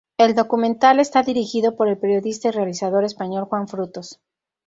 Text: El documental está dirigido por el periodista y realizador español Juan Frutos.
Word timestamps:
El 0.17 0.33
documental 0.33 0.99
está 0.99 1.21
dirigido 1.21 1.75
por 1.75 1.87
el 1.87 1.95
periodista 1.95 2.47
y 2.47 2.51
realizador 2.53 3.03
español 3.03 3.45
Juan 3.45 3.67
Frutos. 3.67 4.19